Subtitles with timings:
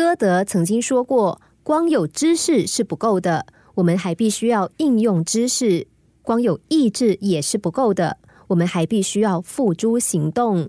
[0.00, 5.86] 歌德曾经说过：“光有知识是不够的，我们还必须要应用知识；
[6.22, 8.16] 光有意志也是不够的，
[8.46, 10.66] 我们还必须要付诸行动。”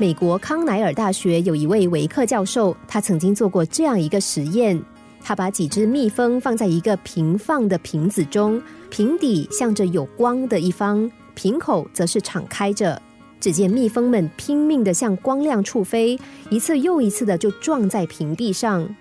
[0.00, 4.82] 美国康奈尔大学有一位维克教授，他曾经做过这样一个实验：
[5.20, 8.58] 他把几只蜜蜂放在一个平放的瓶子中，
[8.88, 13.02] 瓶底向着有光的一方，瓶口则是敞开着。
[13.46, 16.18] 只见蜜蜂们拼命的向光亮处飞，
[16.50, 18.92] 一次又一次的就撞在瓶壁上。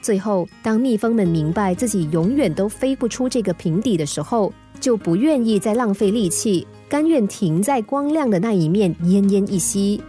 [0.00, 10.00] 最后，当蜜蜂们明白自己永远都飞不出这个瓶底的时候，就不愿意再浪费力气，甘愿停在光亮的那一面奄奄一息。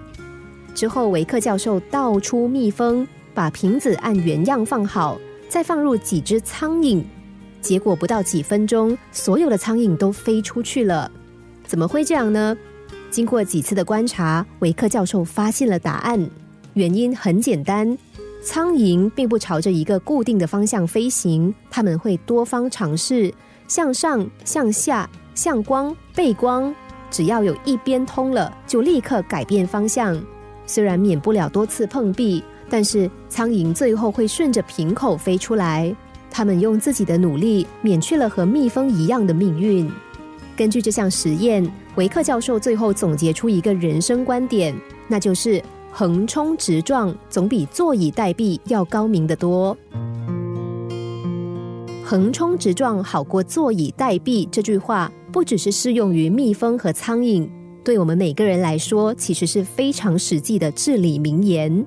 [0.74, 7.04] 之后，维克教授倒出蜜蜂，把瓶子按原样放好，再放入几只苍蝇。
[7.60, 11.12] 结果不到几分钟，所有的苍蝇都飞出去了。
[11.66, 12.56] 怎么会这样呢？
[13.12, 16.30] 经过几次的观察，维克教授发现了答案。
[16.74, 17.96] 原因很简单：
[18.42, 23.32] 苍蝇并不朝着一个固定的方向飞行，它们会多方尝试，
[23.68, 26.74] 向上、向下、向光、背光，
[27.12, 30.18] 只要有一边通了，就立刻改变方向。
[30.66, 35.94] 虽然免不了多次碰壁，但是苍蝇最后会顺着瓶口飞出来。
[36.30, 39.92] 他们用自己的努力免去了和蜜蜂一样的命运。
[40.62, 44.72] 根据这项实验，维克教授最后总结出一个人生观点，
[45.08, 45.60] 那就是
[45.92, 49.76] 横冲直撞总比坐以待毙要高明得多。
[52.04, 57.50] 横冲直撞好过坐以待毙这句话，不只是适用于蜜蜂和苍蝇。
[57.84, 61.84] 对我们每个人来说，其实是非常实际的至理名言。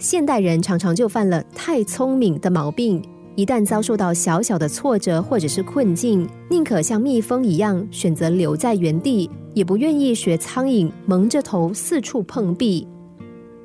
[0.00, 3.00] 现代人常常就犯了太聪明的毛病，
[3.38, 12.84] 一旦遭受到小小的挫折或者是困境，宁可像蜜蜂一样选择留在原地，也不愿意学苍蝇蒙着头四处碰壁。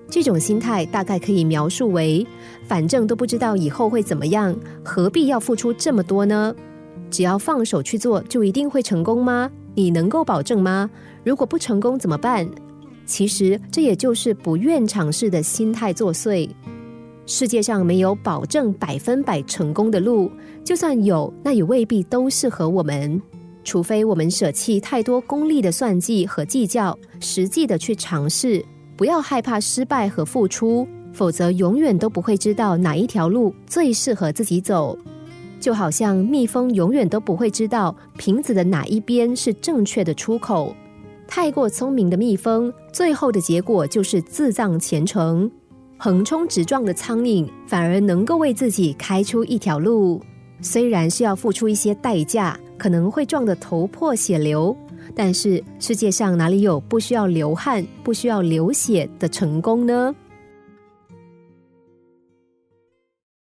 [0.07, 2.23] 这种心态大概可以描述为：
[2.67, 6.55] 反正都不知道以后会怎么样，何必要付出这么多呢？
[7.09, 9.49] 只要放手去做，就一定会成功吗？
[9.73, 10.87] 你能够保证吗？
[11.23, 12.47] 如果不成功怎么办？
[13.07, 16.47] 其实这也就是不愿尝试的心态作祟。
[17.25, 20.29] 世界上没有保证百分百成功的路，
[20.63, 23.21] 就算有，那也未必都适合我们。
[23.63, 28.63] 除非我们舍弃太多功利的算计和计较，实际的去尝试，
[28.97, 34.97] 不要害怕失败和付出，否则永远都不会知道哪一条路最适合自己走。
[35.61, 40.75] 就好像蜜蜂永远都不会知道瓶子的哪一边是正确的出口。
[41.25, 45.49] 太过聪明的蜜蜂，最后的结果就是自葬前程；
[46.03, 50.21] 横冲直撞的苍蝇，反而能够为自己开出一条路。
[50.59, 54.75] 虽然是要付出一些代价，可能会撞得头破血流，
[55.15, 60.13] 但是世界上哪里有不需要流汗、不需要流血的成功呢？